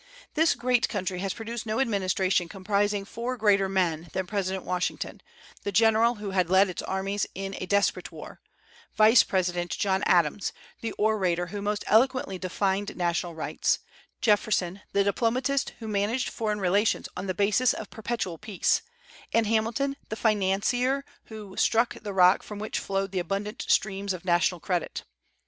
[0.33, 5.21] This great country has produced no administration comprising four greater men than President Washington,
[5.61, 8.41] the general who had led its armies in a desperate war;
[8.95, 13.77] Vice President John Adams, the orator who most eloquently defined national rights;
[14.21, 18.81] Jefferson, the diplomatist who managed foreign relations on the basis of perpetual peace;
[19.31, 24.25] and Hamilton, the financier who "struck the rock from which flowed the abundant streams of
[24.25, 25.03] national credit."